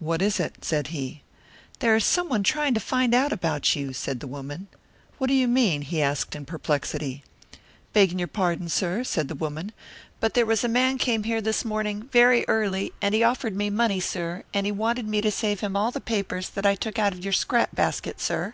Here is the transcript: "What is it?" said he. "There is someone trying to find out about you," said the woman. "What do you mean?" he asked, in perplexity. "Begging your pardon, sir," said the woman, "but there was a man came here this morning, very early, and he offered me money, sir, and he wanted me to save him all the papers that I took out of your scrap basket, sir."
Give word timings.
"What 0.00 0.20
is 0.20 0.38
it?" 0.38 0.66
said 0.66 0.88
he. 0.88 1.22
"There 1.78 1.96
is 1.96 2.04
someone 2.04 2.42
trying 2.42 2.74
to 2.74 2.78
find 2.78 3.14
out 3.14 3.32
about 3.32 3.74
you," 3.74 3.94
said 3.94 4.20
the 4.20 4.26
woman. 4.26 4.68
"What 5.16 5.28
do 5.28 5.32
you 5.32 5.48
mean?" 5.48 5.80
he 5.80 6.02
asked, 6.02 6.36
in 6.36 6.44
perplexity. 6.44 7.24
"Begging 7.94 8.18
your 8.18 8.28
pardon, 8.28 8.68
sir," 8.68 9.02
said 9.02 9.28
the 9.28 9.34
woman, 9.34 9.72
"but 10.20 10.34
there 10.34 10.44
was 10.44 10.62
a 10.62 10.68
man 10.68 10.98
came 10.98 11.22
here 11.22 11.40
this 11.40 11.64
morning, 11.64 12.02
very 12.12 12.44
early, 12.48 12.92
and 13.00 13.14
he 13.14 13.22
offered 13.24 13.56
me 13.56 13.70
money, 13.70 13.98
sir, 13.98 14.42
and 14.52 14.66
he 14.66 14.72
wanted 14.72 15.08
me 15.08 15.22
to 15.22 15.30
save 15.30 15.60
him 15.60 15.74
all 15.74 15.90
the 15.90 16.02
papers 16.02 16.50
that 16.50 16.66
I 16.66 16.74
took 16.74 16.98
out 16.98 17.14
of 17.14 17.24
your 17.24 17.32
scrap 17.32 17.74
basket, 17.74 18.20
sir." 18.20 18.52